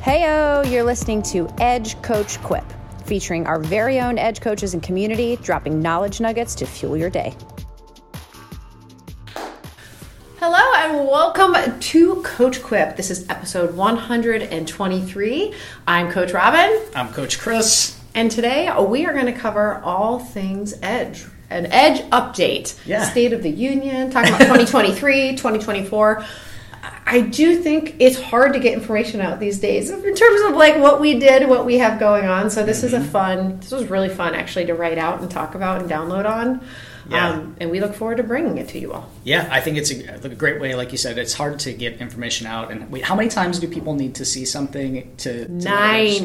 [0.00, 2.64] Heyo, you're listening to Edge Coach Quip,
[3.04, 7.34] featuring our very own Edge coaches and community, dropping knowledge nuggets to fuel your day.
[10.38, 12.96] Hello and welcome to Coach Quip.
[12.96, 15.54] This is episode 123.
[15.86, 18.00] I'm Coach Robyn, I'm Coach Chris.
[18.14, 21.26] and today we are going to cover all things Edge.
[21.50, 23.02] An Edge update, Yeah.
[23.04, 26.24] State of the Union, talking about 2023, 2024.
[27.10, 30.76] I do think it's hard to get information out these days in terms of like
[30.76, 32.50] what we did, what we have going on.
[32.50, 33.04] So this is Mm-hmm.
[33.04, 33.58] a fun.
[33.60, 36.64] This was really fun actually to write out and talk about and download on.
[37.08, 37.30] Yeah.
[37.30, 39.10] Um, and we look forward to bringing it to you all.
[39.24, 40.76] Yeah, I think it's a, a great way.
[40.76, 42.70] Like you said, it's hard to get information out.
[42.70, 45.68] And wait, how many times do people need to see something to to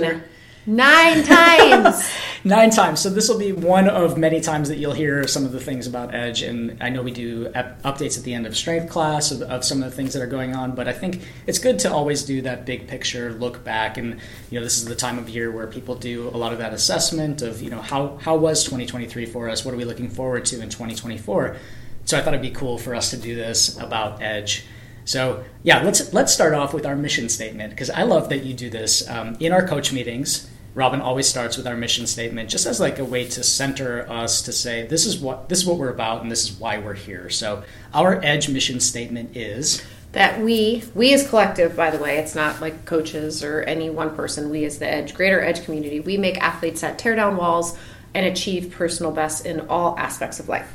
[0.03, 0.23] register?
[0.67, 1.23] Nine.
[1.23, 2.09] Times.
[2.43, 2.99] Nine times.
[2.99, 5.87] So this will be one of many times that you'll hear some of the things
[5.87, 6.43] about Edge.
[6.43, 9.63] And I know we do ep- updates at the end of strength class of, of
[9.63, 10.75] some of the things that are going on.
[10.75, 13.97] But I think it's good to always do that big picture look back.
[13.97, 14.19] And
[14.51, 16.73] you know, this is the time of year where people do a lot of that
[16.73, 19.65] assessment of you know how how was 2023 for us?
[19.65, 21.57] What are we looking forward to in 2024?
[22.05, 24.65] So I thought it'd be cool for us to do this about Edge.
[25.05, 28.53] So yeah, let's let's start off with our mission statement because I love that you
[28.53, 30.49] do this um, in our coach meetings.
[30.75, 34.41] Robyn always starts with our mission statement, just as like a way to center us
[34.41, 36.93] to say this is what this is what we're about and this is why we're
[36.93, 37.29] here.
[37.29, 42.35] So our Edge mission statement is that we, we as collective, by the way, it's
[42.35, 46.17] not like coaches or any one person, we as the Edge, greater Edge community, we
[46.17, 47.77] make athletes that tear down walls
[48.13, 50.71] and achieve personal best in all aspects of life.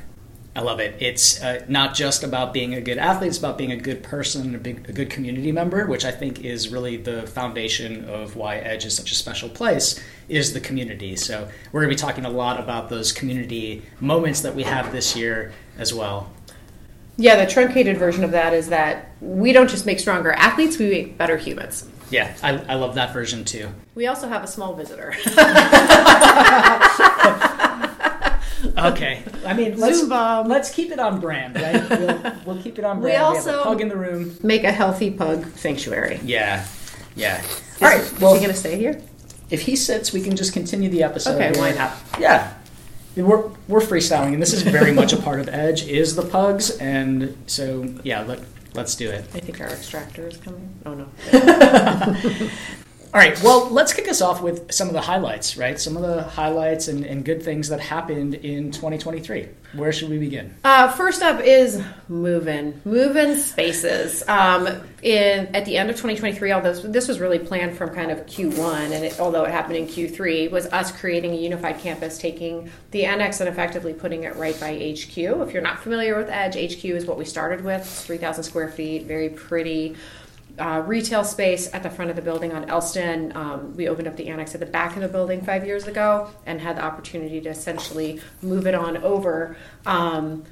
[0.61, 0.95] I love it.
[1.01, 4.55] It's uh, not just about being a good athlete; it's about being a good person,
[4.55, 8.57] a, big, a good community member, which I think is really the foundation of why
[8.57, 9.99] Edge is such a special place.
[10.29, 11.17] Is the community.
[11.17, 14.93] So we're going to be talking a lot about those community moments that we have
[14.93, 16.31] this year as well.
[17.17, 20.91] Yeah, the truncated version of that is that we don't just make stronger athletes, we
[20.91, 21.89] make better humans.
[22.11, 23.71] Yeah, I, I love that version too.
[23.95, 25.15] We also have a small visitor.
[28.77, 30.49] Okay, I mean, let's Zoom bomb.
[30.49, 31.89] let's keep it on brand, right?
[32.01, 33.33] We'll, we'll keep it on We brand.
[33.33, 34.37] We, have also- a pug in the room.
[34.43, 36.21] make a healthy pug sanctuary.
[36.25, 36.67] Yeah,
[37.17, 37.43] yeah.
[37.81, 39.01] All right, Is- well, is he going to stay here?
[39.51, 41.35] if he sits, we can just continue the episode.
[41.41, 41.93] Okay, why not?
[42.21, 42.55] Yeah.
[43.17, 46.71] We're, we're freestyling, and this is very much a part of Edge, is the pugs,
[46.79, 48.39] and so, yeah, let,
[48.75, 49.25] let's do it.
[49.35, 50.73] I think our extractor is coming.
[50.87, 51.09] Oh, no.
[53.13, 55.81] All right, well, let's kick us off with some of the highlights, right?
[55.81, 59.49] Some of the highlights and, and good things that happened in 2023.
[59.73, 60.55] Where should we begin?
[60.63, 64.23] Uh, first up is moving, moving spaces.
[64.29, 64.69] Um,
[65.03, 68.93] in at the end of 2023, although this, was really planned from kind of Q1,
[68.93, 73.07] and it, although it happened in Q3, was us creating a unified campus, taking the
[73.07, 75.17] annex and effectively putting it right by HQ.
[75.17, 77.85] If you're not familiar with Edge, HQ is what we started with.
[77.85, 79.97] 3,000 square feet, very pretty
[80.61, 83.35] uh, retail space at the front of the building on Elston.
[83.37, 86.31] Um, we opened up the annex at the back of the building five years ago
[86.47, 89.57] and had the opportunity to essentially move it on over.
[89.87, 90.45] Um,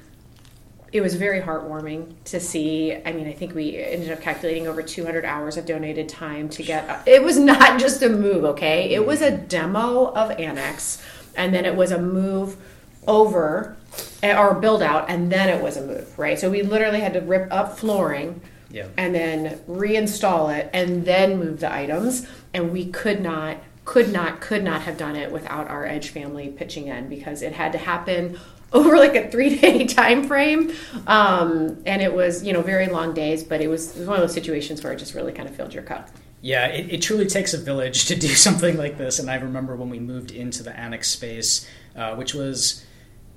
[0.91, 2.95] it was very heartwarming to see.
[3.05, 6.63] I mean, I think we ended up calculating over 200 hours of donated time to
[6.63, 7.07] get.
[7.07, 8.89] It was not just a move, okay?
[8.89, 11.03] It was a demo of Annex,
[11.35, 12.57] and then it was a move
[13.07, 13.77] over
[14.23, 16.39] or build out, and then it was a move, right?
[16.39, 18.41] So we literally had to rip up flooring
[18.71, 18.87] Yeah.
[18.97, 24.41] and then reinstall it and then move the items and we could not could not
[24.41, 27.79] could not have done it without our edge family pitching in because it had to
[27.79, 28.37] happen
[28.71, 30.71] over like a three day time frame
[31.07, 34.17] um, and it was you know very long days but it was, it was one
[34.17, 36.09] of those situations where it just really kind of filled your cup
[36.41, 39.19] Yeah, it, it truly takes a village to do something like this.
[39.19, 42.85] And I remember when we moved into the annex space, uh, which was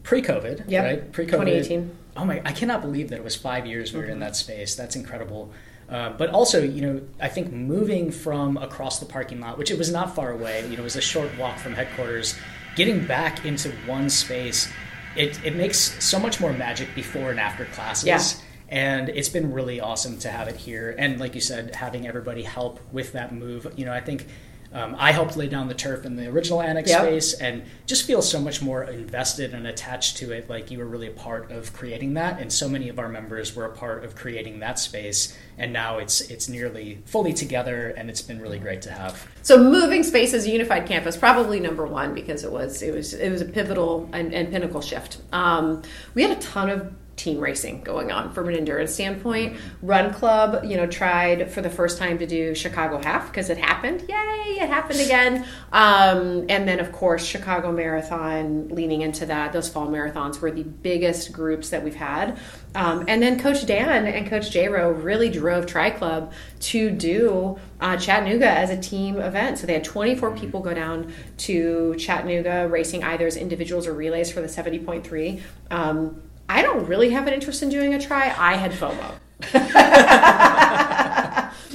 [0.04, 1.12] pre-COVID, Yep, right?
[1.12, 1.30] Pre-COVID.
[1.30, 1.90] 2018.
[2.16, 2.42] Oh my!
[2.44, 4.74] I cannot believe that it was five years we were in that space.
[4.74, 5.52] That's incredible.
[5.88, 9.76] Uh, but also, you know, I think moving from across the parking lot, which it
[9.76, 12.34] was not far away, you know, it was a short walk from headquarters,
[12.76, 14.72] getting back into one space,
[15.16, 18.06] it, it makes so much more magic before and after classes.
[18.06, 18.20] Yeah.
[18.68, 20.94] And it's been really awesome to have it here.
[20.98, 23.70] And like you said, having everybody help with that move.
[23.76, 24.26] You know, I think
[24.72, 27.00] um, I helped lay down the turf in the original annex Yep.
[27.00, 30.48] space and just feel so much more invested and attached to it.
[30.48, 32.40] Like you were really a part of creating that.
[32.40, 35.36] And so many of our members were a part of creating that space.
[35.58, 39.26] And now it's it's nearly fully together and it's been really great to have.
[39.42, 43.42] So moving spaces, unified campus, probably number one because it was it was it was
[43.42, 45.18] a pivotal and, and pinnacle shift.
[45.32, 45.82] Um,
[46.14, 49.56] we had a ton of team racing going on from an endurance standpoint.
[49.82, 53.58] Run Club, you know, tried for the first time to do Chicago half because it
[53.58, 54.02] happened.
[54.08, 55.46] Yay, it happened again.
[55.72, 59.52] Um, and then, of course, Chicago Marathon leaning into that.
[59.52, 62.38] Those fall marathons were the biggest groups that we've had.
[62.74, 67.96] Um, and then Coach Dan and Coach J-Ro really drove Tri Club to do uh,
[67.98, 69.58] Chattanooga as a team event.
[69.58, 74.32] So they had 24 people go down to Chattanooga racing either as individuals or relays
[74.32, 75.42] for the 70.3.
[75.70, 78.34] Um, I don't really have an interest in doing a tri.
[78.36, 79.18] I had FOMO.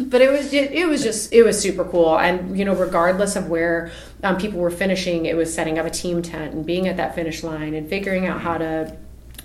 [0.10, 3.36] but it was it, it, was just it was super cool and you know regardless
[3.36, 3.92] of where
[4.24, 7.14] um, people were finishing it was setting up a team tent and being at that
[7.14, 8.96] finish line and figuring out how to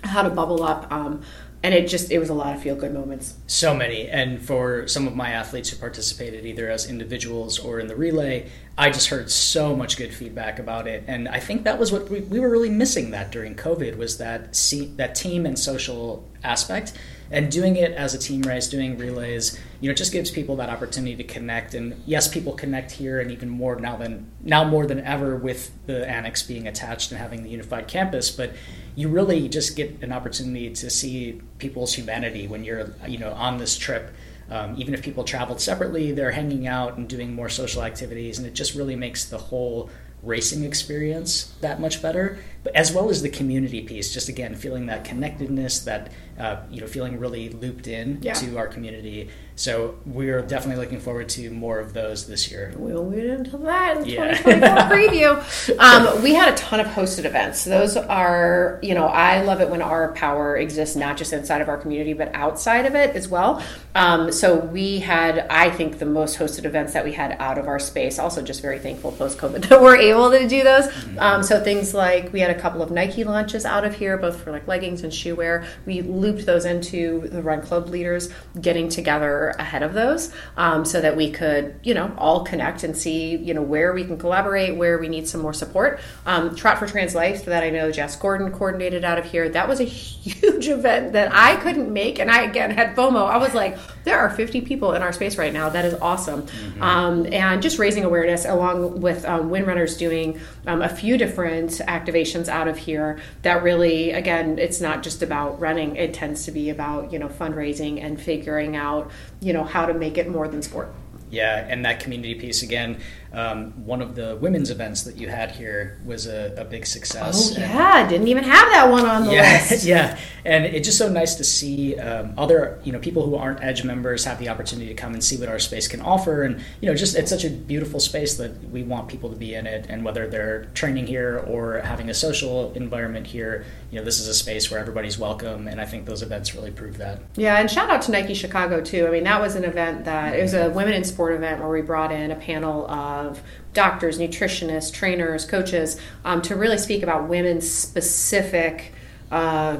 [0.03, 1.21] how to bubble up um,
[1.63, 3.35] and it just it was a lot of feel good moments.
[3.47, 4.09] So many.
[4.09, 8.49] And for some of my athletes who participated either as individuals or in the relay
[8.77, 11.05] i just heard so much good feedback about it.
[11.07, 14.17] And i think that was what we, we were really missing that during covid was
[14.17, 16.93] that see, that team and social aspect
[17.31, 20.69] and doing it as a team race doing relays you know just gives people that
[20.69, 21.73] opportunity to connect.
[21.73, 25.71] And yes people connect here and even more now than now more than ever with
[25.85, 28.31] the annex being attached and having the unified campus.
[28.31, 28.53] But
[28.95, 33.57] you really just get an opportunity to see people's humanity when you're you know on
[33.57, 34.13] this trip.
[34.49, 38.37] Um, even if people traveled separately they're hanging out and doing more social activities.
[38.37, 39.89] And it just really makes the whole
[40.21, 44.85] racing experience that much better but as well as the community piece just again feeling
[44.85, 48.33] that connectedness that uh, you know feeling really looped in yeah.
[48.33, 52.73] to our community so we're definitely looking forward to more of those this year.
[52.75, 54.37] We'll get into that in yeah.
[54.37, 55.79] 2024 preview.
[55.79, 57.63] Um, we had a ton of hosted events.
[57.63, 61.69] Those are, you know, I love it when our power exists not just inside of
[61.69, 63.63] our community but outside of it as well.
[63.93, 67.67] Um, so we had, I think, the most hosted events that we had out of
[67.67, 68.17] our space.
[68.17, 70.87] Also, just very thankful post COVID that we're able to do those.
[70.87, 71.19] Mm-hmm.
[71.19, 74.41] Um, so things like we had a couple of Nike launches out of here, both
[74.41, 75.65] for like leggings and shoe wear.
[75.85, 78.29] We looped those into the Run Club leaders
[78.59, 82.95] getting together ahead of those um, so that we could, you know, all connect and
[82.95, 85.99] see, you know, where we can collaborate, where we need some more support.
[86.25, 89.49] Um, Trot for Trans Life so that I know Jess Gordon coordinated out of here.
[89.49, 89.83] That was a
[90.23, 92.19] huge event that I couldn't make.
[92.19, 93.27] And I, again, had FOMO.
[93.27, 95.69] I was like, there are 50 people in our space right now.
[95.69, 96.43] That is awesome.
[96.43, 96.81] Mm-hmm.
[96.81, 102.47] Um, and just raising awareness along with um, Windrunners doing um, a few different activations
[102.47, 105.95] out of here that really, again, it's not just about running.
[105.95, 109.11] It tends to be about, you know, fundraising and figuring out
[109.43, 110.93] you know how to make it more than sport
[111.29, 112.99] yeah and that community piece again
[113.33, 117.53] um, one of the women's events that you had here was a, a big success.
[117.55, 119.85] Oh yeah, and, didn't even have that one on the yeah, list.
[119.85, 123.63] yeah, and it's just so nice to see um, other you know people who aren't
[123.63, 126.61] Edge members have the opportunity to come and see what our space can offer, and
[126.79, 129.65] you know just it's such a beautiful space that we want people to be in
[129.65, 134.19] it, and whether they're training here or having a social environment here, you know this
[134.19, 137.19] is a space where everybody's welcome, and I think those events really prove that.
[137.35, 139.07] Yeah, and shout out to Nike Chicago too.
[139.07, 141.69] I mean that was an event that it was a women in sport event where
[141.69, 143.41] we brought in a panel of of
[143.73, 148.93] doctors, nutritionists, trainers, coaches um, to really speak about women's specific.
[149.31, 149.77] Uh,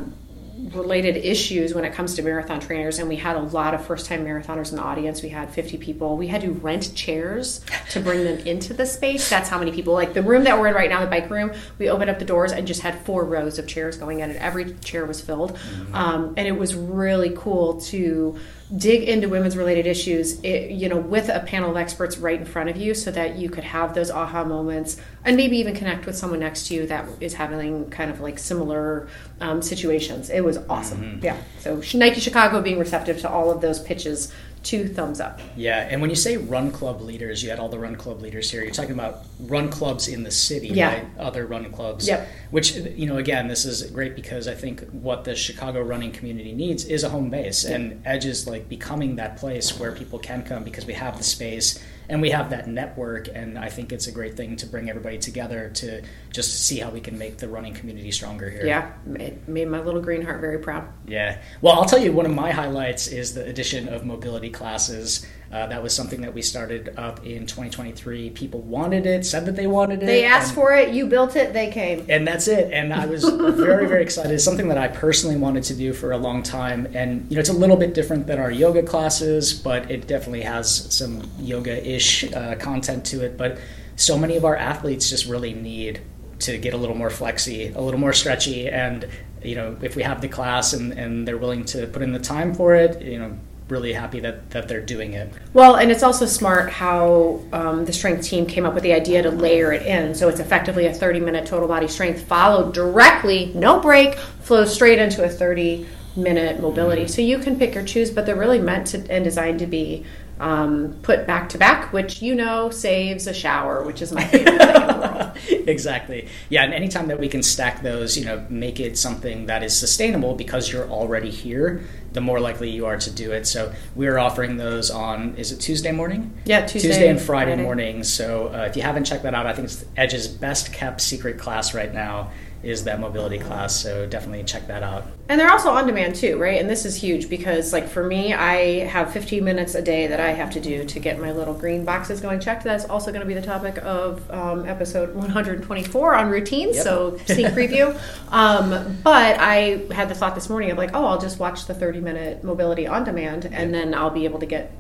[0.72, 4.06] related issues when it comes to marathon trainers and we had a lot of first
[4.06, 8.00] time marathoners in the audience we had 50 people we had to rent chairs to
[8.00, 10.74] bring them into the space that's how many people like the room that we're in
[10.74, 13.60] right now the bike room we opened up the doors and just had four rows
[13.60, 15.96] of chairs going in and every chair was filled mm-hmm.
[15.96, 18.40] um, and it was really cool to
[18.78, 22.46] dig into women's related issues it, you know with a panel of experts right in
[22.46, 26.06] front of you so that you could have those aha moments and maybe even connect
[26.06, 29.08] with someone next to you that is having kind of like similar
[29.42, 30.30] um, situations.
[30.30, 31.02] It was awesome.
[31.02, 31.26] Mm-hmm.
[31.26, 31.38] yeah.
[31.60, 34.32] So nike chicago being receptive to all of those pitches
[34.64, 35.40] two thumbs up.
[35.56, 38.50] Yeah, and when you say run club leaders, you had all the run club leaders
[38.50, 38.64] here.
[38.64, 40.94] You're talking about run clubs in the city, yeah.
[40.94, 41.06] right?
[41.20, 42.08] Other run clubs.
[42.08, 42.28] Yep.
[42.52, 46.54] Which you know, again, this is great because I think what the Chicago running community
[46.54, 47.76] needs is a home base, yep.
[47.76, 51.24] and Edge is like becoming that place where people can come because we have the
[51.24, 54.90] space and we have that network and i think it's a great thing to bring
[54.90, 58.66] everybody together to just see how we can make the running community stronger here.
[58.66, 60.88] Yeah it made my little green heart very proud.
[61.08, 61.42] Yeah.
[61.62, 65.68] Well i'll tell you one of my highlights is the addition of mobility classes uh,
[65.68, 69.68] that was something that we started up in 2023 people wanted it said that they
[69.68, 72.04] wanted it they asked for it you built it they came.
[72.10, 72.74] And that's it.
[72.74, 74.32] And i was very very excited.
[74.32, 76.88] It's something that i personally wanted to do for a long time.
[76.94, 80.42] And you know it's a little bit different than our yoga classes but it definitely
[80.42, 83.60] has some yoga ish uh, content to it, but
[83.96, 86.02] so many of our athletes just really need
[86.40, 89.08] to get a little more flexy, a little more stretchy, and
[89.44, 92.20] you know if we have the class and, and they're willing to put in the
[92.20, 93.38] time for it, you know
[93.74, 95.34] really happy that, that they're doing it.
[95.54, 99.24] Well, and it's also smart how um, the strength team came up with the idea
[99.24, 100.16] to layer it in.
[100.16, 105.00] So it's effectively a 30 minute total body strength followed directly, no break, flows straight
[105.00, 107.08] into a 30 minute mobility.
[107.08, 110.06] So you can pick or choose, but they're really meant to and designed to be
[110.40, 114.58] um, put back to back, which you know saves a shower, which is my favorite
[114.58, 115.38] thing in the world.
[115.70, 116.28] exactly.
[116.50, 119.78] Yeah, and anytime that we can stack those, you know, make it something that is
[119.78, 121.84] sustainable because you're already here,
[122.14, 123.46] the more likely you are to do it.
[123.46, 126.34] So we're offering those on is it Tuesday morning?
[126.46, 127.64] Yeah, Tuesday, Tuesday and Friday, Friday.
[127.64, 128.12] mornings.
[128.12, 131.38] So uh, if you haven't checked that out, I think it's Edge's best kept secret
[131.38, 132.32] class right now
[132.64, 133.76] is that mobility class.
[133.76, 135.06] So definitely check that out.
[135.28, 136.60] And they're also on demand too, right?
[136.60, 140.20] And this is huge because, like, for me, I have 15 minutes a day that
[140.20, 142.64] I have to do to get my little green boxes going checked.
[142.64, 146.76] That's also going to be the topic of um, episode 124 on routines.
[146.78, 146.84] Yep.
[146.84, 148.00] So, sneak preview.
[148.32, 151.74] um, but I had the thought this morning of, like, oh, I'll just watch the
[151.74, 154.72] 30 minute mobility on demand and then I'll be able to get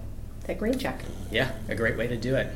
[0.46, 1.02] that green check.
[1.32, 2.48] Yeah, a great way to do it.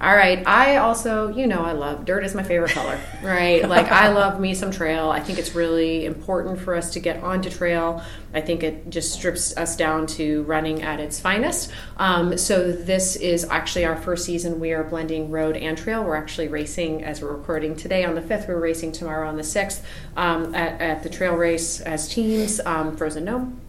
[0.00, 0.46] All right.
[0.46, 3.68] I also, you know, I love dirt is my favorite color, right?
[3.68, 5.10] like I love me some trail.
[5.10, 8.02] I think it's really important for us to get onto trail.
[8.32, 11.72] I think it just strips us down to running at its finest.
[11.96, 14.60] Um, so this is actually our first season.
[14.60, 16.04] We are blending road and trail.
[16.04, 18.46] We're actually racing as we're recording today on the fifth.
[18.46, 19.84] We're racing tomorrow on the sixth
[20.16, 23.60] um, at, at the trail race as teams, um, Frozen Gnome.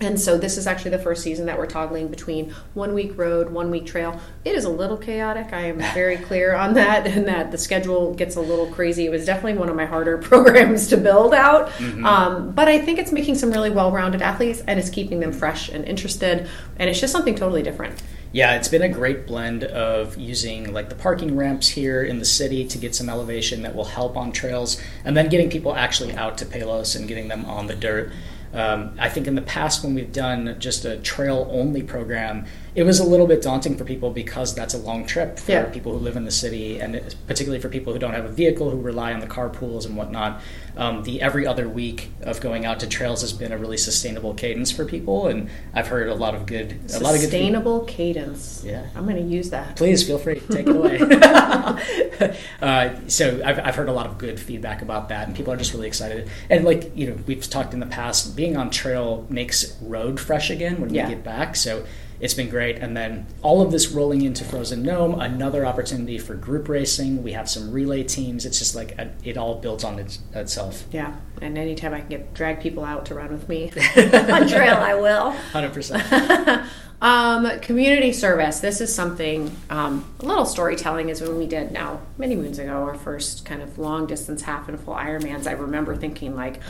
[0.00, 3.50] And so this is actually the first season that we're toggling between one week road,
[3.50, 4.20] one week trail.
[4.44, 5.52] It is a little chaotic.
[5.52, 9.06] I am very clear on that, and that the schedule gets a little crazy.
[9.06, 11.72] It was definitely one of my harder programs to build out,
[12.04, 15.68] um, but I think it's making some really well-rounded athletes, and it's keeping them fresh
[15.68, 18.00] and interested, and it's just something totally different.
[18.30, 22.26] Yeah, it's been a great blend of using like the parking ramps here in the
[22.26, 26.14] city to get some elevation that will help on trails, and then getting people actually
[26.14, 28.12] out to Palos and getting them on the dirt.
[28.52, 32.82] Um, I think in the past, when we've done just a trail only program, it
[32.84, 35.64] was a little bit daunting for people because that's a long trip for Yeah.
[35.64, 38.28] people who live in the city, and it- particularly for people who don't have a
[38.30, 40.40] vehicle, who rely on the carpools and whatnot.
[40.76, 44.32] Um, the every other week of going out to trails has been a really sustainable
[44.34, 47.20] cadence for people, and I've heard a lot of good, a lot of good.
[47.22, 48.62] Sustainable cadence.
[48.64, 48.84] Yeah.
[48.94, 49.74] I'm going to use that.
[49.76, 50.98] Please feel free, take it away.
[52.62, 55.56] uh, so I've, I've heard a lot of good feedback about that, and people are
[55.56, 56.28] just really excited.
[56.50, 60.50] And like you know, we've talked in the past, being on trail makes road fresh
[60.50, 61.08] again when Yeah.
[61.08, 61.56] we get back.
[61.56, 61.84] So
[62.20, 62.78] it's been great.
[62.78, 67.22] And then all of this rolling into Frozen Gnome, another opportunity for group racing.
[67.22, 68.44] We have some relay teams.
[68.44, 70.84] It's just like a, it all builds on its, itself.
[70.92, 74.76] Yeah, and anytime I can get drag people out to run with me on trail,
[74.76, 75.30] I will.
[75.30, 76.66] Hundred percent.
[77.00, 78.58] Um, community service.
[78.58, 82.72] This is something, um, a little storytelling is when we did now, many moons ago,
[82.72, 85.46] our first kind of long distance half and full Ironmans.
[85.46, 86.60] I remember thinking, like,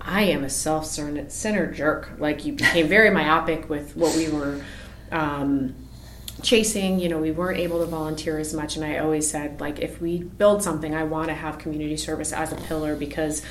[0.00, 2.10] I am a self centered jerk.
[2.18, 4.60] Like, you became very myopic with what we were.
[5.10, 5.74] Um,
[6.42, 8.76] chasing you know we weren't able to volunteer as much.
[8.76, 12.32] And i always said like if we build something i want to have community service
[12.32, 13.42] as a pillar because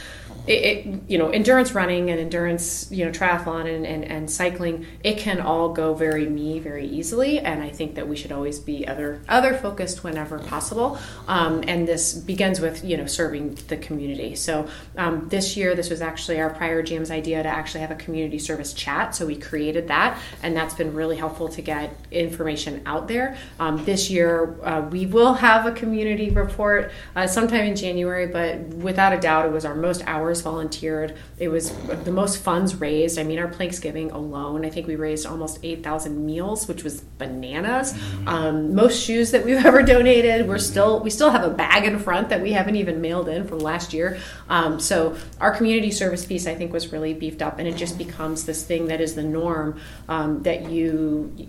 [0.48, 4.86] it, it you know endurance running and endurance you know triathlon and, and, and cycling
[5.04, 7.40] it can all go very me very easily.
[7.40, 11.00] And i think that we should always be other other focused whenever possible.
[11.28, 14.36] Um, and this begins with you know serving the community.
[14.36, 17.96] So um, this year this was actually our prior GM's idea to actually have a
[17.96, 19.16] community service chat.
[19.16, 23.38] So we created that and that's been really helpful to get information out there.
[23.60, 28.60] Um, this year uh, we will have a community report uh, sometime in january but
[28.60, 31.18] without a doubt it was our most hours volunteered.
[31.38, 31.72] It was
[32.04, 33.20] the most funds raised.
[33.20, 37.98] I mean our planksgiving alone i think we raised almost 8000 meals which was bananas.
[38.28, 42.00] Um, most shoes that we've ever donated we're still we still have a bag in
[42.00, 44.20] front that we haven't even mailed in from last year.
[44.50, 47.98] Um, so our community service piece i think was really beefed up and it just
[47.98, 51.48] becomes this thing that is the norm um, that you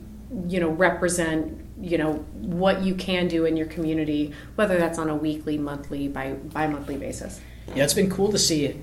[0.48, 5.08] you know represent you know what you can do in your community whether that's on
[5.08, 7.40] a weekly monthly by bi-monthly basis
[7.74, 8.76] Yeah, it's been cool to see.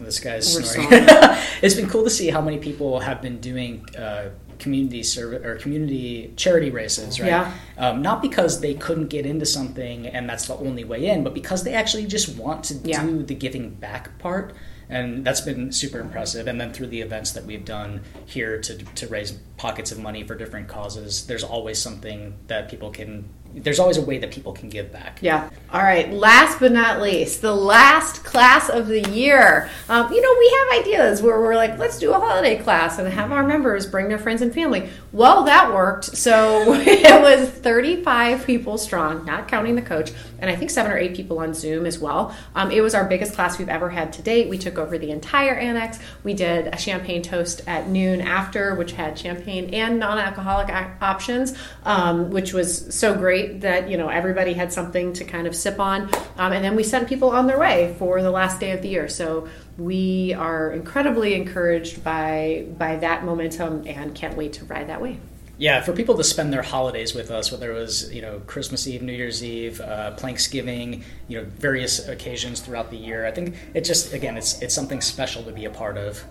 [0.00, 0.88] This guy's snoring.
[1.62, 5.56] it's been cool to see how many people have been doing uh, community service or
[5.56, 7.28] community charity races, right?
[7.28, 7.52] Yeah.
[7.76, 11.34] Um, not because they couldn't get into something and that's the only way in, but
[11.34, 13.04] because they actually just want to Yeah.
[13.04, 14.54] do the giving back part.
[14.88, 16.48] And that's been super impressive.
[16.48, 20.24] And then through the events that we've done here to, to raise pockets of money
[20.24, 24.52] for different causes, there's always something that people can, there's always a way that people
[24.52, 25.18] can give back.
[25.20, 25.50] Yeah.
[25.72, 26.10] All right.
[26.12, 29.68] Last but not least, the last class of the year.
[29.88, 33.08] Um, you know, we have ideas where we're like, let's do a holiday class and
[33.08, 34.88] have our members bring their friends and family.
[35.12, 36.16] Well, that worked.
[36.16, 40.98] So it was 35 people strong, not counting the coach, and I think seven or
[40.98, 42.34] eight people on Zoom as well.
[42.54, 44.48] Um, it was our biggest class we've ever had to date.
[44.48, 45.98] We took over the entire annex.
[46.22, 50.70] We did a champagne toast at noon after, which had champagne and non alcoholic
[51.02, 55.46] options, um, which was so great great that you know everybody had something to kind
[55.46, 58.60] of sip on, um, and then we sent people on their way for the last
[58.60, 59.08] day of the year.
[59.08, 65.00] So we are incredibly encouraged by by that momentum and can't wait to ride that
[65.00, 65.18] wave.
[65.58, 68.86] Yeah, for people to spend their holidays with us, whether it was you know Christmas
[68.86, 73.56] Eve, New Year's Eve, uh, Thanksgiving, you know various occasions throughout the year, I think
[73.74, 76.24] it just again it's it's something special to be a part of.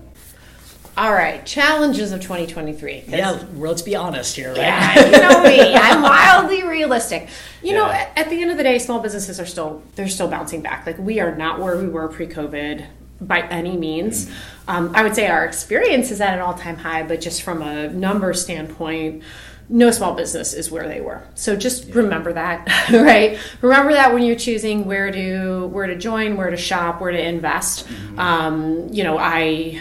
[1.00, 3.06] All right, challenges of 2023.
[3.08, 4.58] Yeah, let's be honest here, right?
[4.58, 5.74] Yeah, you know me.
[5.74, 7.30] I'm wildly realistic.
[7.64, 10.28] You know, at, at the end of the day, small businesses are still they're still
[10.28, 10.86] bouncing back.
[10.86, 12.86] Like we are not where we were pre-COVID
[13.22, 14.26] by any means.
[14.26, 14.70] Mm-hmm.
[14.72, 17.88] Um, I would say our experience is at an all-time high, but just from a
[17.88, 19.24] number standpoint,
[19.70, 21.24] no small business is where they were.
[21.34, 21.96] So just yeah.
[21.96, 23.40] remember that, right?
[23.62, 27.26] Remember that when you're choosing where to where to join, where to shop, where to
[27.26, 27.88] invest.
[27.88, 28.20] Mm-hmm.
[28.20, 29.80] Um, you know, I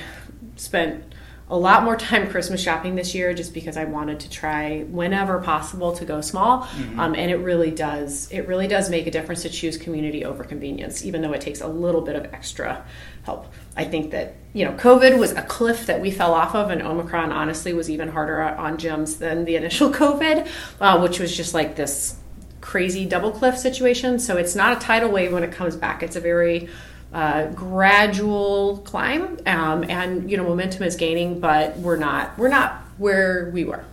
[0.54, 1.07] spent
[1.50, 5.40] a lot more time Christmas shopping this year just because I wanted to try whenever
[5.40, 6.62] possible to go small.
[6.62, 7.00] Mm-hmm.
[7.00, 10.44] Um, and it really does it really does make a difference to choose community over
[10.44, 12.84] convenience, even though it takes a little bit of extra
[13.24, 13.52] help.
[13.76, 16.82] I think that you know COVID was a cliff that we fell off of, and
[16.82, 20.48] Omicron honestly was even harder on gyms than the initial COVID,
[20.80, 22.16] uh, which was just like this
[22.60, 24.18] crazy double cliff situation.
[24.18, 26.02] So it's not a tidal wave when it comes back.
[26.02, 26.68] It's a very
[27.12, 32.82] uh, gradual climb, um, and you know momentum is gaining, but we're not we're not
[32.98, 33.84] where we were.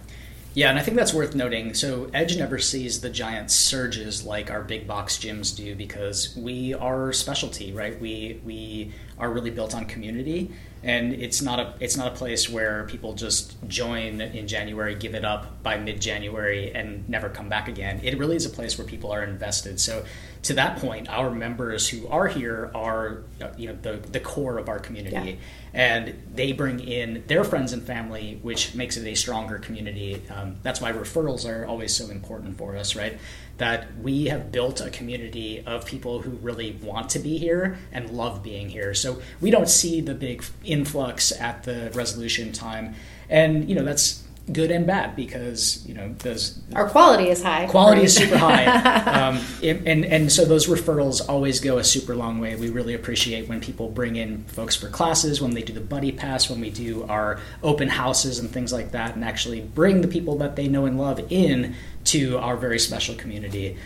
[0.56, 1.74] Yeah, and I think that's worth noting.
[1.74, 6.74] So Edge never sees the giant surges like our big box gyms do because we
[6.74, 8.00] are specialty, right?
[8.00, 12.50] We we are really built on community, and it's not a it's not a place
[12.50, 17.50] where people just join in January, give it up by mid January, and never come
[17.50, 18.00] back again.
[18.02, 19.78] It really is a place where people are invested.
[19.82, 20.06] So
[20.46, 23.24] to that point, our members who are here are
[23.58, 25.36] you know the the core of our community, yeah.
[25.74, 30.22] and they bring in their friends and family, which makes it a stronger community.
[30.30, 33.18] Um, that's why referrals are always so important for us, right?
[33.58, 38.12] That we have built a community of people who really want to be here and
[38.12, 38.94] love being here.
[38.94, 42.94] So we don't see the big influx at the resolution time,
[43.30, 47.66] and you know that's good and bad because you know those our quality is high.
[47.68, 48.66] Quality is super high,
[49.06, 52.56] um, it, and and so those referrals always go a super long way.
[52.56, 56.12] We really appreciate when people bring in folks for classes, when they do the buddy
[56.12, 60.08] pass, when we do our open houses and things like that, and actually bring the
[60.08, 61.76] people that they know and love in
[62.06, 63.78] to our very special community.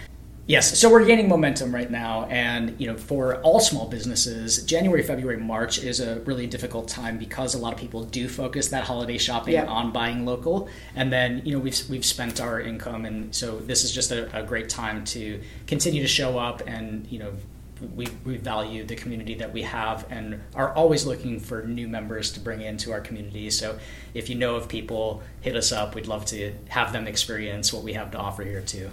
[0.49, 5.03] Yes, so we're gaining momentum right now, and you know, for all small businesses, January,
[5.03, 8.83] February, March is a really difficult time because a lot of people do focus that
[8.83, 9.67] holiday shopping yeah.
[9.67, 13.83] on buying local, and then you know we've we've spent our income, and so this
[13.83, 17.31] is just a, a great time to continue to show up, and you know,
[17.95, 22.31] we we value the community that we have, and are always looking for new members
[22.31, 23.51] to bring into our community.
[23.51, 23.77] So
[24.15, 25.93] if you know of people, hit us up.
[25.93, 28.89] We'd love to have them experience what we have to offer here too.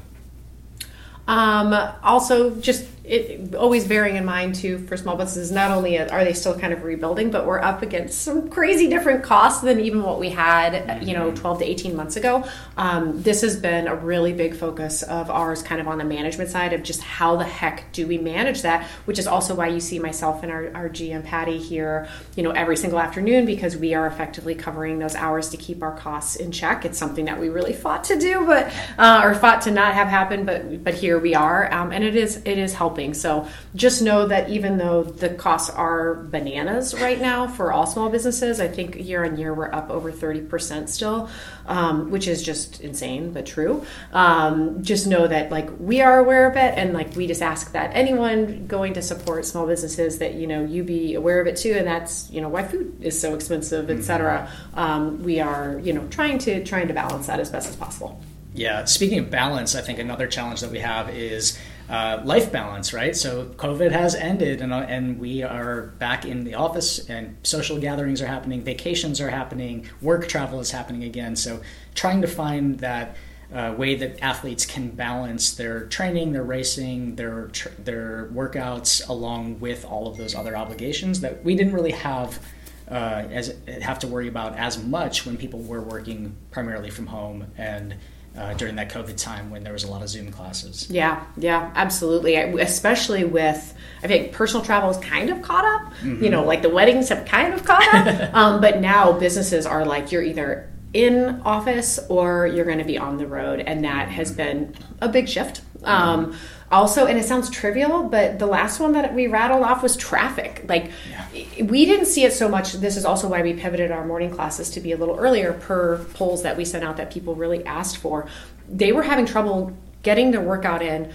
[1.29, 6.25] Um, also, just it, always bearing in mind too for small businesses, not only are
[6.25, 10.03] they still kind of rebuilding, but we're up against some crazy different costs than even
[10.03, 12.45] what we had, you know, 12 to 18 months ago.
[12.77, 16.51] Um, this has been a really big focus of ours, kind of on the management
[16.51, 19.81] side of just how the heck do we manage that, which is also why you
[19.81, 23.95] see myself and our, our GM Patty here, you know, every single afternoon because we
[23.95, 26.85] are effectively covering those hours to keep our costs in check.
[26.85, 30.09] It's something that we really fought to do, but uh, or fought to not have
[30.09, 33.15] happen, but but here we are, um, and it is it is helping.
[33.15, 38.09] So just know that even though the costs are bananas right now for all small
[38.09, 41.29] businesses, I think year on year we're up over 30% still,
[41.67, 43.85] um, which is just insane, but true.
[44.13, 47.73] Um, just know that like we are aware of it and like we just ask
[47.73, 51.57] that anyone going to support small businesses that, you know, you be aware of it
[51.57, 51.73] too.
[51.73, 54.05] And that's, you know, why food is so expensive, etc.
[54.05, 54.49] cetera.
[54.49, 54.79] Mm-hmm.
[54.79, 58.21] Um, we are, you know, trying to, trying to balance that as best as possible.
[58.57, 58.87] Yeah.
[58.87, 61.59] Speaking of balance, I think another challenge that we have is
[61.91, 63.15] uh, life balance, right?
[63.15, 67.79] So COVID has ended, and, uh, and we are back in the office, and social
[67.79, 71.37] gatherings are happening, vacations are happening, work travel is happening again.
[71.37, 71.61] So
[71.95, 73.17] trying to find that
[73.55, 79.61] uh, way that athletes can balance their training, their racing, their tr- their workouts, along
[79.61, 82.41] with all of those other obligations that we didn't really have.
[82.89, 87.45] Uh, as have to worry about as much when people were working primarily from home
[87.59, 87.97] and
[88.37, 90.89] uh, during that COVID time when there was a lot of Zoom classes.
[90.91, 92.35] Yeah, yeah, absolutely.
[92.35, 95.93] Especially with, I think personal travel is kind of caught up.
[95.95, 96.25] Mm-hmm.
[96.25, 98.35] You know, like the weddings have kind of caught up.
[98.35, 102.99] um, but now businesses are like, you're either in office or you're going to be
[102.99, 103.61] on the road.
[103.61, 104.37] And that has mm-hmm.
[104.37, 105.63] been a big shift.
[105.83, 106.39] Um, mm-hmm.
[106.71, 110.65] Also, and it sounds trivial, but the last one that we rattled off was traffic.
[110.69, 111.65] Like, yeah.
[111.65, 112.73] we didn't see it so much.
[112.73, 115.99] This is also why we pivoted our morning classes to be a little earlier per
[116.15, 118.29] polls that we sent out that people really asked for.
[118.69, 121.13] They were having trouble getting their workout in,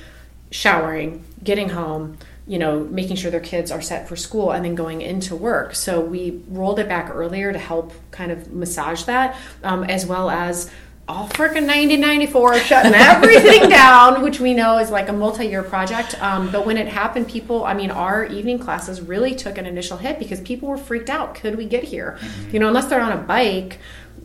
[0.52, 4.76] showering, getting home, you know, making sure their kids are set for school and then
[4.76, 5.76] going into work.
[5.76, 10.30] So we rolled it back earlier to help kind of massage that, um, as well
[10.30, 10.70] as
[11.08, 16.22] all freaking 1994 shutting everything down, which we know is like a multi-year project.
[16.22, 19.98] Um, but when it happened, people, I mean, our evening classes really took an initial
[19.98, 21.36] hit because people were freaked out.
[21.36, 22.18] Could we get here?
[22.20, 22.52] Mm-hmm.
[22.52, 23.80] You know, unless they're on a bike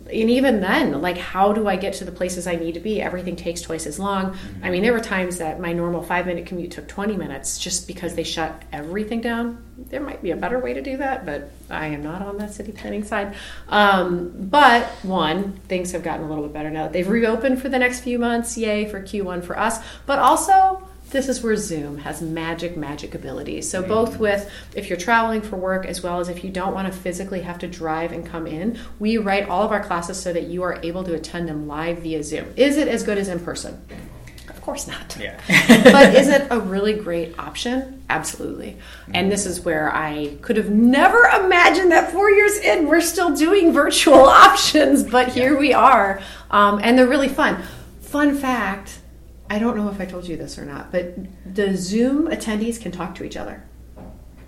[0.08, 3.02] and even then, like, how do I get to the places I need to be?
[3.02, 4.32] Everything takes twice as long.
[4.32, 4.64] Mm-hmm.
[4.64, 7.86] I mean, there were times that my normal five minute commute took 20 minutes just
[7.86, 9.62] because they shut everything down.
[9.78, 12.52] There might be a better way to do that, but I am not on that
[12.52, 13.34] city planning side.
[13.68, 17.68] Um, but one, things have gotten a little bit better now that they've reopened for
[17.68, 18.56] the next few months.
[18.56, 19.80] Yay for Q1 for us.
[20.06, 23.68] But also, this is where Zoom has magic, magic abilities.
[23.70, 26.92] So, both with if you're traveling for work as well as if you don't want
[26.92, 30.34] to physically have to drive and come in, we write all of our classes so
[30.34, 32.52] that you are able to attend them live via Zoom.
[32.54, 33.82] Is it as good as in person?
[34.50, 35.16] Of course not.
[35.18, 35.40] Yeah.
[35.90, 38.04] but is it a really great option?
[38.10, 38.76] Absolutely.
[39.14, 43.34] And this is where I could have never imagined that four years in, we're still
[43.34, 46.20] doing virtual options, but here we are.
[46.50, 47.62] Um, and they're really fun.
[48.02, 48.98] Fun fact
[49.48, 51.16] I don't know if I told you this or not, but
[51.54, 53.62] the Zoom attendees can talk to each other.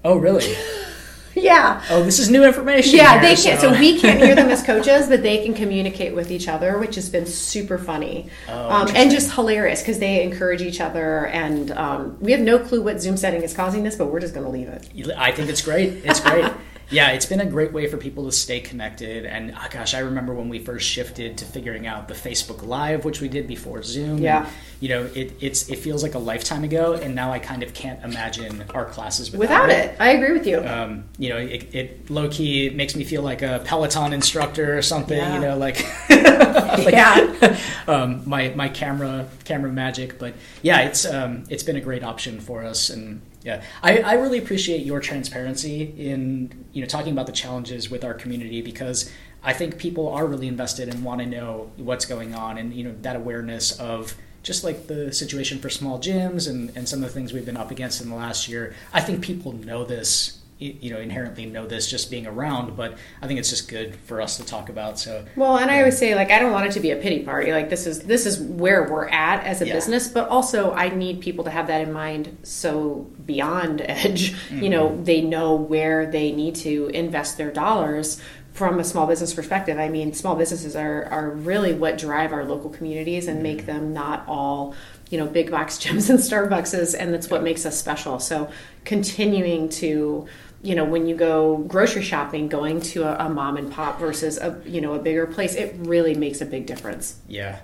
[0.04, 0.56] Oh, really?
[1.34, 1.82] yeah.
[1.90, 2.96] Oh, this is new information.
[2.96, 3.60] Yeah, here, they can.
[3.60, 3.72] So.
[3.72, 3.78] so.
[3.78, 7.08] we can't hear them as coaches, but they can communicate with each other, which has
[7.08, 11.26] been super funny oh, um, and just hilarious because they encourage each other.
[11.26, 14.34] And um, we have no clue what Zoom setting is causing this, but we're just
[14.34, 15.16] going to leave it.
[15.16, 16.04] I think it's great.
[16.04, 16.50] It's great.
[16.90, 19.26] yeah, it's been a great way for people to stay connected.
[19.26, 23.04] And oh gosh, I remember when we first shifted to figuring out the Facebook Live,
[23.04, 24.18] which we did before Zoom.
[24.18, 24.44] Yeah.
[24.44, 27.62] And, you know, it, it's it feels like a lifetime ago, and now I kind
[27.62, 29.90] of can't imagine our classes without, without it.
[29.92, 29.96] it.
[30.00, 30.60] I agree with you.
[30.64, 34.82] Um, you know, it, it low key makes me feel like a Peloton instructor or
[34.82, 35.18] something.
[35.18, 35.34] Yeah.
[35.34, 40.18] You know, like, like yeah, um, my my camera camera magic.
[40.18, 44.12] But yeah, it's um, it's been a great option for us, and yeah, I, I
[44.12, 49.10] really appreciate your transparency in you know talking about the challenges with our community because
[49.42, 52.84] I think people are really invested and want to know what's going on and you
[52.84, 57.08] know that awareness of just like the situation for small gyms and, and some of
[57.08, 58.74] the things we've been up against in the last year.
[58.92, 63.26] I think people know this you know inherently know this just being around but i
[63.28, 65.24] think it's just good for us to talk about so.
[65.36, 67.52] Well and i always say like i don't want it to be a pity party.
[67.52, 69.74] Like this is this is where we're at as a yeah.
[69.74, 74.32] business but also i need people to have that in mind so beyond edge.
[74.32, 74.62] Mm-hmm.
[74.62, 78.20] you know they know where they need to invest their dollars
[78.58, 79.78] from a small business perspective.
[79.78, 83.42] I mean small businesses are are really what drive our local communities and mm-hmm.
[83.44, 84.74] make them not all
[85.10, 88.18] you know big box gyms and starbuckses and that's what makes us special.
[88.18, 88.50] So
[88.84, 90.26] continuing to
[90.62, 94.38] you know when you go grocery shopping going to a, a, mom and pop versus
[94.38, 97.20] a you know a bigger place it really makes a big difference.
[97.28, 97.60] Yeah.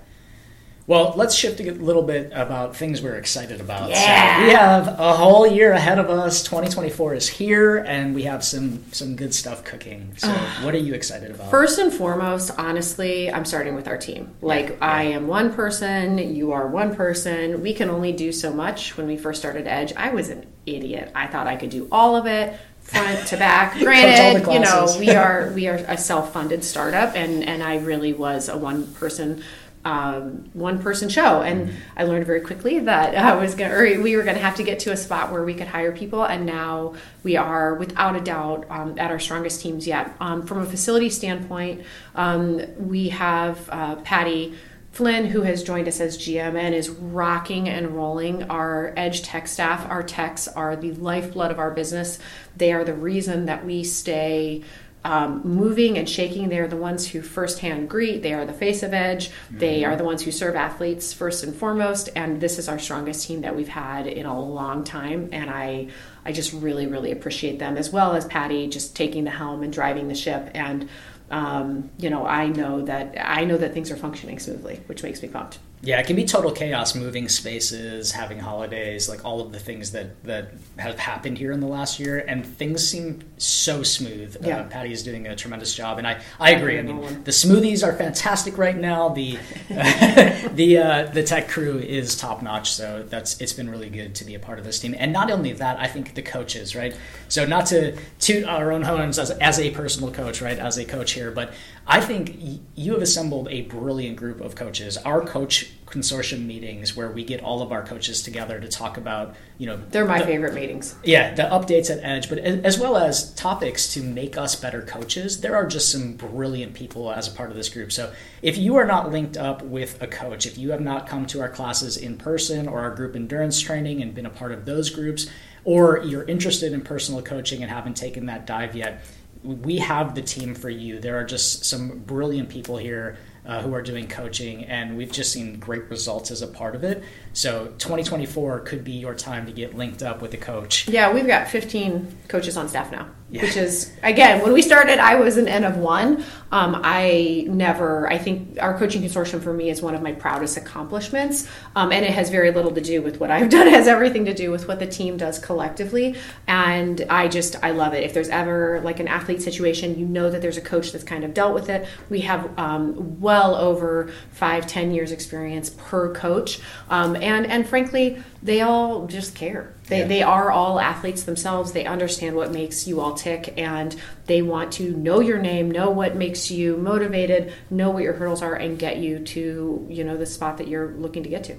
[0.87, 3.89] Well let's shift a little bit about things we're excited about.
[3.89, 4.37] Yeah.
[4.37, 6.43] So we have a whole year ahead of us.
[6.43, 10.13] 2024 is here and we have some some good stuff cooking.
[10.15, 10.31] So
[10.61, 11.51] what are you excited about?
[11.51, 14.33] First and foremost honestly i'm starting with our team.
[14.41, 14.77] Like yeah.
[14.79, 17.61] i am one person you are one person.
[17.61, 18.95] We can only do so much.
[18.95, 21.11] When we first started edge i was an idiot.
[21.13, 23.77] I thought i could do all of it front to back.
[23.77, 28.49] Granted, you know, we are we are a self-funded startup, and and I really was
[28.49, 29.43] a one-person.
[29.83, 31.77] Um, one person show and mm-hmm.
[31.95, 34.63] I learned very quickly that I was going or we were going to have to
[34.63, 38.19] get to a spot where we could hire people and now we are without a
[38.19, 41.83] doubt um, at our strongest teams yet um, from a facility standpoint
[42.15, 44.55] um, we have uh, Patty
[44.95, 49.45] Flynn, who has joined us as GM and is rocking and rolling our Edge tech
[49.45, 49.85] staff.
[49.89, 52.17] Our techs are the lifeblood of our business.
[52.55, 54.63] They are the reason that we stay
[55.03, 56.47] um, moving and shaking.
[56.47, 58.23] They are the ones who firsthand greet.
[58.23, 59.31] They are the face of Edge.
[59.51, 59.91] They mm-hmm.
[59.91, 62.07] are the ones who serve athletes first and foremost.
[62.15, 65.27] And this is our strongest team that we've had in a long time.
[65.33, 65.89] And I,
[66.23, 69.73] I just really, really appreciate them as well as Patty just taking the helm and
[69.73, 70.87] driving the ship and
[71.31, 75.21] um, you know, I know that I know that things are functioning smoothly, which makes
[75.21, 75.59] me pumped.
[75.85, 79.91] Yeah, it can be total chaos moving spaces, having holidays, like all of the things
[79.91, 84.35] that that have happened here in the last year, and things seem so smooth.
[84.43, 84.57] Uh, yeah.
[84.61, 86.79] Uh, Patty is doing a tremendous job, and I, I agree.
[86.79, 89.09] I mean, the smoothies are fantastic right now.
[89.09, 89.37] The
[89.69, 94.15] uh, the uh, the tech crew is top notch, so that's it's been really good
[94.15, 94.95] to be a part of this team.
[94.97, 96.97] And not only that, I think the coaches, right?
[97.27, 100.57] So not to toot our own horns as as a personal coach, right?
[100.57, 101.53] As a coach here, but
[101.85, 104.97] I think y- you have assembled a brilliant group of coaches.
[104.97, 109.35] Our coach consortium meetings, where we get all of our coaches together to talk about,
[109.57, 110.95] you know, They're my the- favorite meetings.
[111.03, 115.41] yeah, the updates at Edge, but as well as topics to make us better coaches.
[115.41, 117.91] There are just some brilliant people as a part of this group.
[117.91, 118.11] So
[118.41, 121.41] if you are not linked up with a coach, if you have not come to
[121.41, 124.89] our classes in person or our group endurance training and been a part of those
[124.89, 125.27] groups,
[125.63, 129.03] or you're interested in personal coaching and haven't taken that dive yet,
[129.43, 130.99] we have the team for you.
[130.99, 135.31] There are just some brilliant people here uh, who are doing coaching, and we've just
[135.31, 137.03] seen great results as a part of it.
[137.33, 140.87] So 2024 could be your time to get linked up with a coach.
[140.87, 143.43] Yeah, we've got 15 coaches on staff now, Yeah.
[143.43, 146.23] which is again when we started, I was an N of one.
[146.51, 148.07] Um, I never.
[148.09, 152.05] I think our coaching consortium for me is one of my proudest accomplishments, um, and
[152.05, 153.67] it has very little to do with what I've done.
[153.67, 156.15] It has everything to do with what the team does collectively,
[156.47, 158.03] and I just I love it.
[158.03, 161.23] If there's ever like an athlete situation, you know that there's a coach that's kind
[161.23, 161.87] of dealt with it.
[162.09, 168.23] We have um, well over five, ten years experience per coach, um, and and frankly,
[168.41, 169.73] they all just care.
[169.87, 170.07] They, Yeah.
[170.07, 171.71] they are all athletes themselves.
[171.71, 173.95] They understand what makes you all tick and
[174.25, 178.41] they want to know your name, know what makes you motivated, know what your hurdles
[178.41, 181.55] are and get you to, you know, the spot that you're looking to get to.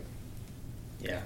[1.01, 1.21] Yeah.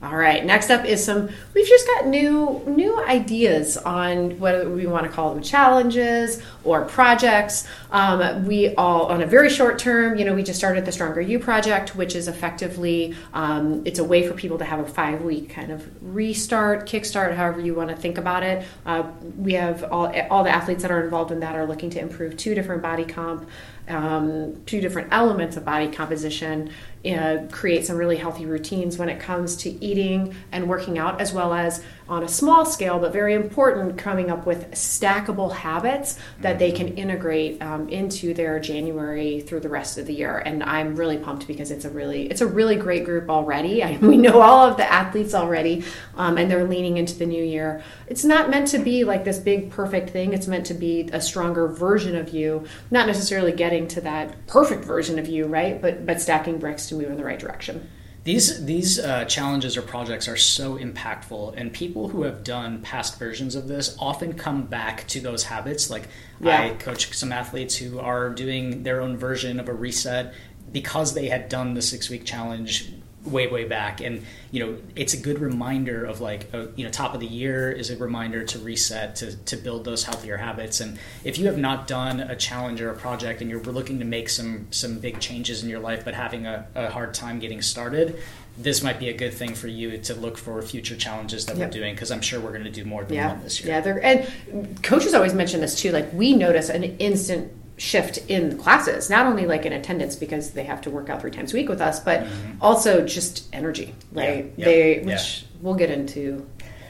[0.00, 4.86] All right, next up is some we've just got new new ideas on whether we
[4.86, 7.66] want to call them challenges or projects.
[7.90, 11.20] Um, we all on a very short term, you know, we just started the Stronger
[11.20, 15.22] You project, which is effectively um, it's a way for people to have a five
[15.22, 18.66] week kind of restart, kickstart, however you want to think about it.
[18.84, 22.00] Uh, we have all all the athletes that are involved in that are looking to
[22.00, 23.48] improve two different body comp
[23.88, 26.70] um, two different elements of body composition,
[27.06, 31.32] uh, create some really healthy routines when it comes to eating and working out, as
[31.32, 36.58] well as on a small scale, but very important, coming up with stackable habits that
[36.58, 40.38] they can integrate um, into their January through the rest of the year.
[40.38, 43.82] And I'm really pumped because it's a really it's a really great group already.
[43.88, 45.84] I, we know all of the athletes already,
[46.16, 47.82] um, and they're leaning into the new year.
[48.06, 50.32] It's not meant to be like this big perfect thing.
[50.32, 54.84] It's meant to be a stronger version of you, not necessarily getting to that perfect
[54.84, 55.80] version of you, right?
[55.80, 57.88] But but stacking bricks to move in the right direction.
[58.28, 63.18] These these uh, challenges or projects are so impactful, and people who have done past
[63.18, 65.88] versions of this often come back to those habits.
[65.88, 66.60] Like Yeah.
[66.60, 70.34] I coach some athletes who are doing their own version of a reset
[70.70, 72.92] because they had done the six week challenge
[73.24, 76.90] way way back and you know it's a good reminder of like a, you know
[76.90, 80.80] top of the year is a reminder to reset to, to build those healthier habits
[80.80, 84.04] and if you have not done a challenge or a project and you're looking to
[84.04, 87.60] make some some big changes in your life but having a, a hard time getting
[87.60, 88.16] started
[88.56, 91.68] this might be a good thing for you to look for future challenges that Yep.
[91.68, 93.74] we're doing because i'm sure we're going to do more than Yeah, one this year
[93.84, 93.98] yeah.
[94.02, 95.90] And coaches always mention this too.
[95.90, 100.64] Like we notice an instant shift in classes, not only like in attendance because they
[100.64, 102.26] have to work out three times a week with us, but
[102.60, 103.94] also just energy.
[104.12, 104.46] Right?
[104.46, 104.60] Mm-hmm.
[104.60, 106.46] Yeah, They, yeah, which we'll get into.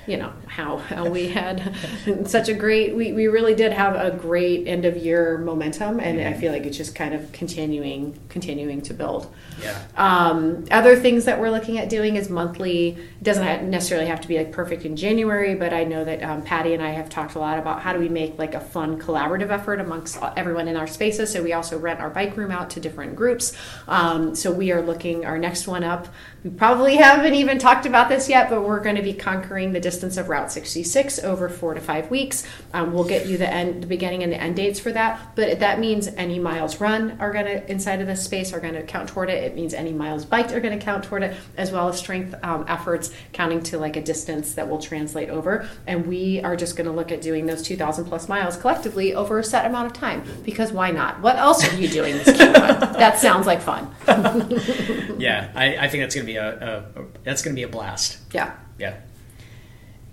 [0.09, 1.75] You know how how we had
[2.27, 6.19] such a great we, we really did have a great end of year momentum and
[6.19, 6.35] Mm-hmm.
[6.35, 9.33] I feel like it's just kind of continuing continuing to build.
[9.63, 12.91] yeah Um, other things that we're looking at doing is monthly.
[12.91, 16.43] It doesn't necessarily have to be like perfect in January, but I know that um,
[16.43, 19.01] Patty and I have talked a lot about how do we make like a fun
[19.01, 21.31] collaborative effort amongst everyone in our spaces.
[21.33, 23.53] So we also rent our bike room out to different groups.
[23.87, 26.09] Um, so we are looking our next one up.
[26.45, 29.81] We probably haven't even talked about this yet, but we're going to be conquering the
[29.81, 32.45] distance of Route 66 over four to five weeks.
[32.73, 35.35] Um, we'll get you the end, the beginning and the end dates for that.
[35.35, 38.75] But that means any miles run are going to inside of this space are going
[38.75, 39.43] to count toward it.
[39.43, 42.37] It means any miles biked are going to count toward it, as well as strength
[42.45, 45.69] um, efforts counting to like a distance that will translate over.
[45.89, 49.41] And we are just going to look at doing those 2,000 plus miles collectively over
[49.41, 51.21] a set amount of time because why not?
[51.21, 52.93] What else are you doing this Q1?
[52.93, 53.93] that sounds like fun.
[55.19, 57.69] yeah I, I think that's going to be a, a that's going to be a
[57.69, 58.55] blast Yeah.
[58.79, 58.97] Yeah.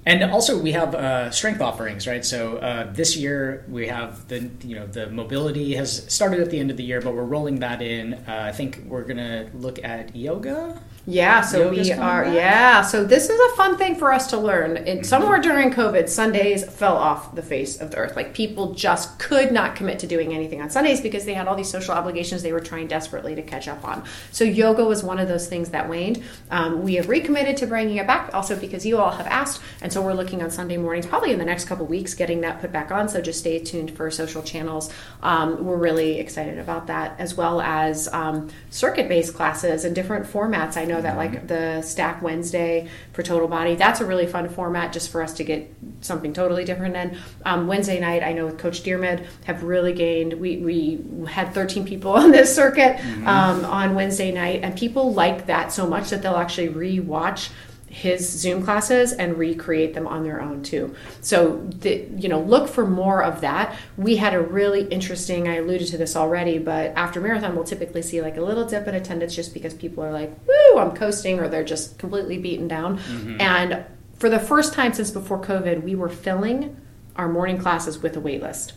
[0.07, 2.23] And also we have uh, strength offerings, right?
[2.23, 6.59] So uh, this year we have the you know the mobility has started at the
[6.59, 8.13] end of the year, but we're rolling that in.
[8.13, 10.79] Uh, I think we're gonna look at yoga.
[11.07, 12.23] Yeah, so Yoga's we are.
[12.23, 12.33] back?
[12.33, 14.77] Yeah, so this is a fun thing for us to learn.
[14.77, 18.15] And somewhere during COVID, Sundays fell off the face of the earth.
[18.15, 21.55] Like people just could not commit to doing anything on Sundays because they had all
[21.55, 24.03] these social obligations they were trying desperately to catch up on.
[24.31, 26.23] So yoga was one of those things that waned.
[26.49, 29.93] Um, we have recommitted to bringing it back, also because you all have asked, and
[29.93, 32.71] so we're looking on Sunday mornings, probably in the next couple weeks, getting that put
[32.71, 33.09] back on.
[33.09, 34.91] So just stay tuned for social channels.
[35.21, 40.25] Um, we're really excited about that, as well as um, circuit based classes and different
[40.25, 40.77] formats.
[40.77, 44.93] I know that, like the Stack Wednesday for Total Body, that's a really fun format
[44.93, 46.95] just for us to get something totally different.
[46.95, 51.53] And um, Wednesday night, I know with Coach Dearmed have really gained, we, we had
[51.53, 56.09] 13 people on this circuit um, on Wednesday night, and people like that so much
[56.09, 57.49] that they'll actually re-watch
[57.95, 60.93] his Zoom classes and recreate them on their own too.
[61.21, 63.73] So, the, you know, look for more of that.
[63.95, 68.01] We had a really interesting, I alluded to this already, but after marathon, we'll typically
[68.01, 71.39] see like a little dip in attendance just because people are like, woo, I'm coasting,
[71.39, 72.97] or they're just completely beaten down.
[72.97, 73.39] Mm-hmm.
[73.39, 73.85] And
[74.19, 76.75] for the first time since before COVID, we were filling
[77.15, 78.73] our morning classes with a wait list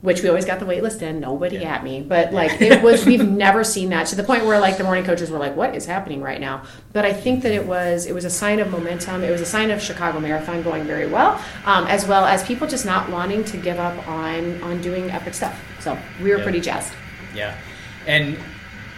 [0.00, 2.00] which we always got the wait list in, nobody at me.
[2.00, 5.04] But like it was, we've never seen that to the point where like the morning
[5.04, 8.14] coaches were like, "What is happening right now?" But I think that it was it
[8.14, 9.24] was a sign of momentum.
[9.24, 12.68] It was a sign of Chicago Marathon going very well, um, as well as people
[12.68, 15.60] just not wanting to give up on on doing epic stuff.
[15.80, 16.42] So we were Yeah.
[16.44, 16.92] pretty jazzed.
[17.34, 17.54] Yeah,
[18.06, 18.36] and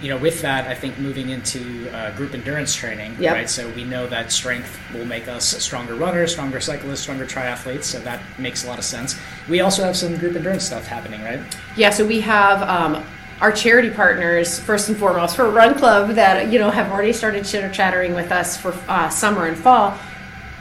[0.01, 3.35] you know, with that, I think moving into uh, group endurance training, Yep.
[3.35, 3.51] right?
[3.51, 7.85] So we know that strength will make us stronger runners, stronger cyclists, stronger triathletes.
[7.85, 9.19] So that makes a lot of sense.
[9.49, 11.41] We also have some group endurance stuff happening, right?
[11.77, 13.05] Yeah, so we have um,
[13.41, 17.45] our charity partners first and foremost for Run Club that you know have already started
[17.45, 19.99] chitter chattering with us for uh, summer and fall.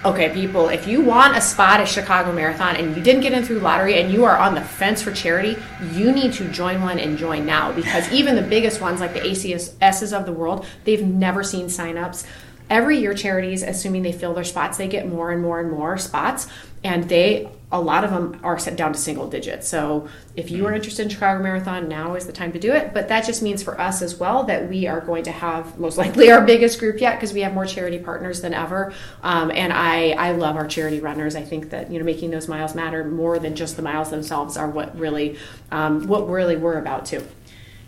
[0.05, 3.43] Okay, people, if you want a spot at Chicago Marathon and you didn't get in
[3.43, 5.57] through lottery and you are on the fence for charity,
[5.91, 9.19] you need to join one and join now because even the biggest ones like the
[9.19, 12.25] ACSs of the world, they've never seen signups.
[12.69, 15.97] Every year, charities, assuming they fill their spots, they get more and more and more
[15.97, 16.47] spots,
[16.81, 19.67] and they a lot of them are set down to single digits.
[19.67, 22.95] So if you are interested in Chicago Marathon, now is the time to do it.
[22.95, 25.97] But that just means for us as well that we are going to have most
[25.97, 28.91] likely our biggest group yet because we have more charity partners than ever.
[29.21, 31.35] Um, and I, I love our charity runners.
[31.35, 34.57] I think that you know making those miles matter more than just the miles themselves
[34.57, 35.37] are what really
[35.71, 37.23] um, what really we're about too.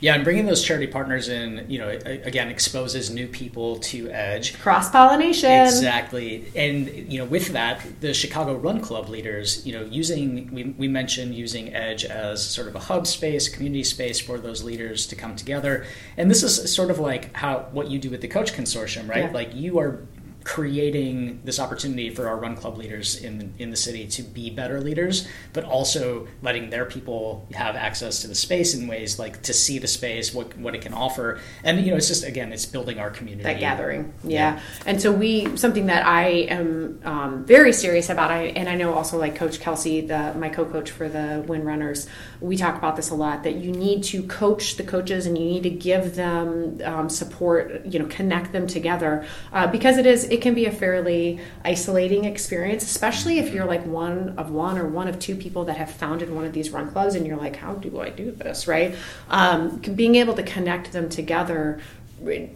[0.01, 4.59] Yeah, and bringing those charity partners in, you know, again exposes new people to Edge.
[4.59, 5.51] Cross pollination.
[5.51, 10.63] Exactly, and you know, with that, the Chicago Run Club leaders, you know, using we,
[10.77, 15.05] we mentioned using Edge as sort of a hub space, community space for those leaders
[15.07, 15.85] to come together,
[16.17, 19.25] and this is sort of like how what you do with the Coach Consortium, right?
[19.25, 19.31] Yeah.
[19.31, 20.07] Like you are
[20.51, 24.81] creating this opportunity for our run club leaders in in the city to be better
[24.81, 29.53] leaders, but also letting their people have access to the space in ways like to
[29.53, 32.65] see the space, what what it can offer, and you know, it's just again, it's
[32.65, 33.43] building our community.
[33.43, 34.59] that gathering yeah.
[34.85, 38.93] and so we something that i am um, very serious about I, and i know
[38.93, 42.07] also like coach kelsey the my co-coach for the win runners
[42.39, 45.45] we talk about this a lot that you need to coach the coaches and you
[45.45, 50.25] need to give them um, support you know connect them together uh, because it is
[50.25, 54.87] it can be a fairly isolating experience especially if you're like one of one or
[54.87, 57.55] one of two people that have founded one of these run clubs and you're like
[57.55, 58.95] how do i do this right
[59.29, 61.79] um, being able to connect them together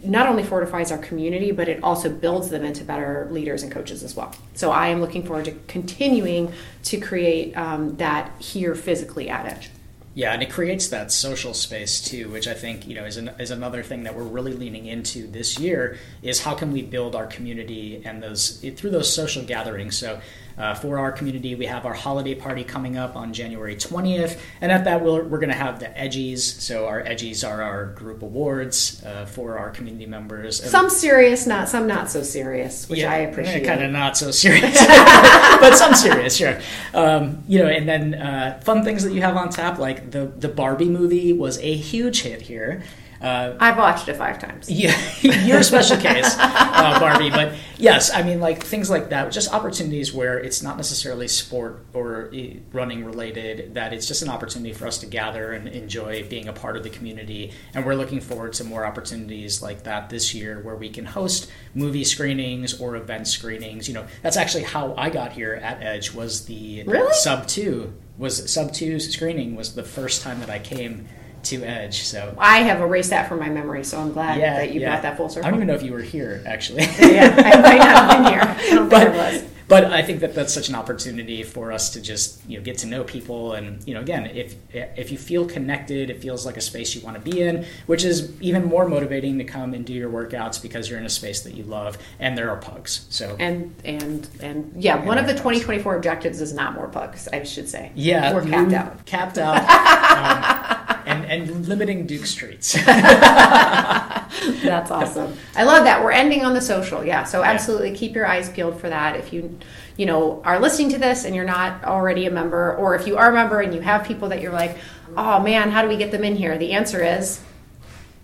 [0.04, 4.02] not only fortifies our community, but it also builds them into better leaders and coaches
[4.02, 4.34] as well.
[4.54, 6.52] So I am looking forward to continuing
[6.84, 9.70] to create um, that here physically at Edge.
[10.16, 13.32] Yeah, and it creates that social space too, which I think you know is an,
[13.38, 15.98] is another thing that we're really leaning into this year.
[16.22, 19.96] Is how can we build our community and those through those social gatherings.
[19.96, 20.20] So.
[20.58, 24.72] Uh, for our community, we have our holiday party coming up on January 20th, and
[24.72, 26.38] at that we're, we're going to have the Edgies.
[26.38, 30.62] So our Edgies are our group awards uh, for our community members.
[30.70, 33.66] Some serious, not some not so serious, which yeah, I appreciate.
[33.66, 36.58] Kind of not so serious, but some serious, sure.
[36.94, 40.26] Um, you know, and then uh, fun things that you have on tap, like the
[40.26, 42.82] the Barbie movie was a huge hit here.
[43.20, 44.68] Uh, I've watched it five times.
[44.70, 47.30] yeah, you're a special case, uh, Barbie.
[47.30, 51.86] But yes, I mean, like things like that, just opportunities where it's not necessarily sport
[51.94, 53.74] or eh, running related.
[53.74, 56.82] That it's just an opportunity for us to gather and enjoy being a part of
[56.82, 57.52] the community.
[57.74, 61.50] And we're looking forward to more opportunities like that this year, where we can host
[61.74, 63.88] movie screenings or event screenings.
[63.88, 66.12] You know, that's actually how I got here at Edge.
[66.12, 67.12] Was the Really?
[67.14, 71.06] sub two was sub two screening was the first time that I came
[71.46, 72.02] to Edge.
[72.02, 75.16] So I have erased that from my memory, so I'm glad that you brought that
[75.16, 75.46] full circle.
[75.46, 76.82] I don't even know if you were here, actually.
[77.00, 78.42] yeah, I might not have been here.
[78.42, 82.00] I don't but, I but I think that that's such an opportunity for us to
[82.00, 85.44] just you know get to know people, and you know again, if if you feel
[85.44, 88.88] connected, it feels like a space you want to be in, which is even more
[88.88, 91.98] motivating to come and do your workouts because you're in a space that you love,
[92.20, 93.06] and there are pugs.
[93.10, 97.26] So And and and yeah, one of the our 2024 objectives is not more pugs.
[97.28, 97.90] I should say.
[97.94, 99.06] yeah, we're capped out.
[99.06, 99.56] Capped out.
[100.80, 102.72] um, and, and limiting Duke streets.
[102.84, 105.34] That's awesome.
[105.54, 106.02] I love that.
[106.02, 107.04] We're ending on the social.
[107.04, 107.24] Yeah.
[107.24, 109.16] So absolutely keep your eyes peeled for that.
[109.16, 109.58] If you,
[109.96, 113.16] you know, are listening to this and you're not already a member, or if you
[113.16, 114.76] are a member and you have people that you're like,
[115.16, 116.58] oh man, how do we get them in here?
[116.58, 117.40] The answer is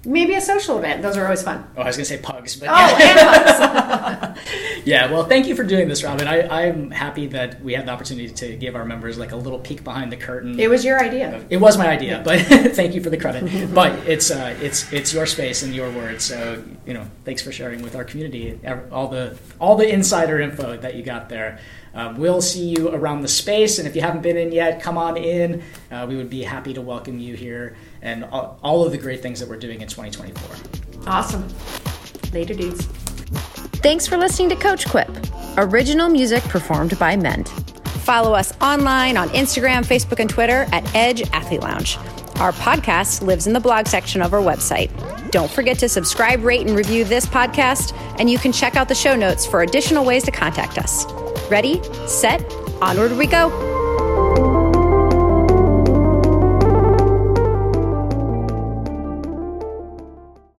[0.05, 1.03] maybe a social event.
[1.03, 1.65] Those are always fun.
[1.77, 4.22] Oh, I was going to say pugs, but Oh, and hugs.
[4.85, 5.11] yeah.
[5.11, 6.27] Well, thank you for doing this, Robyn.
[6.27, 9.59] I, I'm happy that we had the opportunity to give our members like a little
[9.59, 10.59] peek behind the curtain.
[10.59, 11.45] it was your idea.
[11.51, 12.41] It was my idea, but
[12.75, 13.43] thank you for the credit.
[13.75, 17.53] But it's uh, it's it's your space and your words, so you know, thanks for
[17.53, 18.59] sharing with our community
[18.91, 21.59] all the all the insider info that you got there.
[21.95, 24.97] Um, we'll see you around the space, and if you haven't been in yet, come
[24.97, 25.63] on in.
[25.91, 29.21] Uh, we would be happy to welcome you here and all, all of the great
[29.23, 31.07] things that we're doing in 2024.
[31.07, 31.47] Awesome.
[32.33, 32.89] Later, dudes.
[33.83, 35.11] Thanks for listening to Coach Quip,
[35.57, 37.49] original music performed by Mend.
[38.05, 41.99] Follow us online on Instagram, Facebook, and Twitter at Edge Athlete Lounge.
[42.37, 44.91] Our podcast lives in the blog section of our website.
[45.33, 48.95] Don't forget to subscribe, rate, and review this podcast, and you can check out the
[48.95, 51.05] show notes for additional ways to contact us.
[51.51, 52.41] Ready, set,
[52.81, 53.72] onward we go.